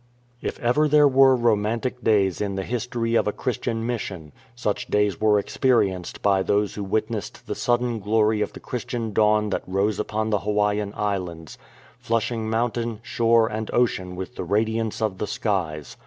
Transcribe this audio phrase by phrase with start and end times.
[0.41, 5.21] If ever there were romantic days in the history of a Christian mission, such days
[5.21, 9.99] were experienced by those who witnessed the sudden glory of the Christian dawn that rose
[9.99, 11.59] upon the Hawaiian Islands,
[11.99, 15.97] flushing mountain, shore, and ocean with the radiance of the skies.